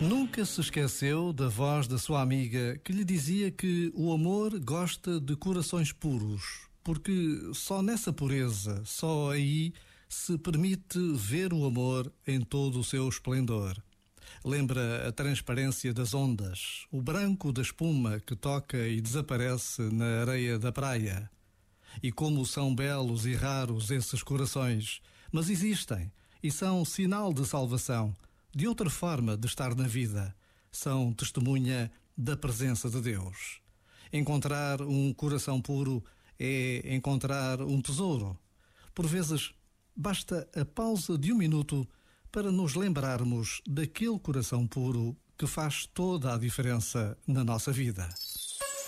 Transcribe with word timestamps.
Nunca 0.00 0.46
se 0.46 0.60
esqueceu 0.62 1.30
da 1.30 1.46
voz 1.48 1.86
da 1.86 1.98
sua 1.98 2.22
amiga 2.22 2.78
que 2.82 2.90
lhe 2.90 3.04
dizia 3.04 3.50
que 3.50 3.92
o 3.94 4.12
amor 4.12 4.58
gosta 4.58 5.20
de 5.20 5.36
corações 5.36 5.92
puros, 5.92 6.42
porque 6.82 7.38
só 7.52 7.82
nessa 7.82 8.12
pureza, 8.14 8.82
só 8.86 9.30
aí, 9.30 9.74
se 10.08 10.38
permite 10.38 10.98
ver 11.16 11.52
o 11.52 11.66
amor 11.66 12.10
em 12.26 12.40
todo 12.40 12.80
o 12.80 12.84
seu 12.84 13.06
esplendor. 13.08 13.76
Lembra 14.42 15.06
a 15.06 15.12
transparência 15.12 15.92
das 15.92 16.14
ondas, 16.14 16.86
o 16.90 17.02
branco 17.02 17.52
da 17.52 17.60
espuma 17.60 18.20
que 18.20 18.34
toca 18.34 18.88
e 18.88 19.02
desaparece 19.02 19.82
na 19.82 20.22
areia 20.22 20.58
da 20.58 20.72
praia. 20.72 21.30
E 22.00 22.12
como 22.12 22.46
são 22.46 22.74
belos 22.74 23.26
e 23.26 23.34
raros 23.34 23.90
esses 23.90 24.22
corações, 24.22 25.00
mas 25.32 25.50
existem 25.50 26.12
e 26.42 26.50
são 26.50 26.84
sinal 26.84 27.32
de 27.32 27.46
salvação, 27.46 28.14
de 28.54 28.68
outra 28.68 28.90
forma 28.90 29.36
de 29.36 29.46
estar 29.46 29.74
na 29.74 29.88
vida. 29.88 30.34
São 30.70 31.12
testemunha 31.12 31.90
da 32.16 32.36
presença 32.36 32.88
de 32.88 33.00
Deus. 33.00 33.60
Encontrar 34.12 34.82
um 34.82 35.12
coração 35.12 35.60
puro 35.60 36.04
é 36.38 36.94
encontrar 36.94 37.62
um 37.62 37.80
tesouro. 37.80 38.38
Por 38.94 39.06
vezes, 39.06 39.52
basta 39.96 40.48
a 40.54 40.64
pausa 40.64 41.16
de 41.16 41.32
um 41.32 41.36
minuto 41.36 41.88
para 42.30 42.50
nos 42.50 42.74
lembrarmos 42.74 43.62
daquele 43.66 44.18
coração 44.18 44.66
puro 44.66 45.16
que 45.38 45.46
faz 45.46 45.86
toda 45.86 46.34
a 46.34 46.38
diferença 46.38 47.16
na 47.26 47.44
nossa 47.44 47.72
vida. 47.72 48.08